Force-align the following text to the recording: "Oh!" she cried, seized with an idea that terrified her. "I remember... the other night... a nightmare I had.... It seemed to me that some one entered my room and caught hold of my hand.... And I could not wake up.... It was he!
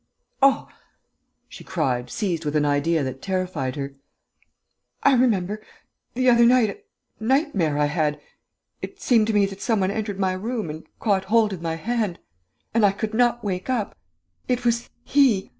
"Oh!" 0.41 0.67
she 1.47 1.63
cried, 1.63 2.09
seized 2.09 2.43
with 2.43 2.55
an 2.55 2.65
idea 2.65 3.03
that 3.03 3.21
terrified 3.21 3.75
her. 3.75 3.93
"I 5.03 5.13
remember... 5.13 5.61
the 6.15 6.27
other 6.27 6.43
night... 6.43 6.71
a 7.19 7.23
nightmare 7.23 7.77
I 7.77 7.85
had.... 7.85 8.19
It 8.81 8.99
seemed 8.99 9.27
to 9.27 9.33
me 9.33 9.45
that 9.45 9.61
some 9.61 9.79
one 9.79 9.91
entered 9.91 10.19
my 10.19 10.33
room 10.33 10.71
and 10.71 10.87
caught 10.99 11.25
hold 11.25 11.53
of 11.53 11.61
my 11.61 11.75
hand.... 11.75 12.17
And 12.73 12.83
I 12.83 12.93
could 12.93 13.13
not 13.13 13.43
wake 13.43 13.69
up.... 13.69 13.95
It 14.47 14.65
was 14.65 14.89
he! 15.03 15.49